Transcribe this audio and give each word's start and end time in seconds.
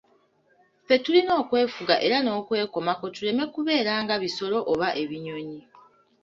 Ffe 0.83 0.95
tulina 1.03 1.31
okwefuga 1.41 1.95
era 2.05 2.17
n'okwekomako 2.21 3.05
tuleme 3.15 3.45
kubeera 3.53 3.93
nga 4.03 4.15
bisolo 4.23 4.57
oba 4.71 4.87
ebinyonyi. 5.01 5.59